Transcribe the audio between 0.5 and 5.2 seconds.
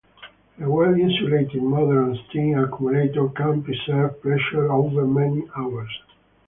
A well insulated modern steam accumulator can preserve pressure over